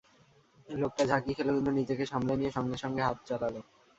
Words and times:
লোকটা 0.67 1.03
ঝাঁকি 1.05 1.31
খেল, 1.33 1.49
কিন্তু 1.49 1.71
নিজেকে 1.71 2.03
সামলে 2.11 2.33
নিয়ে 2.35 2.51
সঙ্গে 2.57 2.77
সঙ্গে 2.83 3.01
হাত 3.03 3.17
চালাল। 3.27 3.55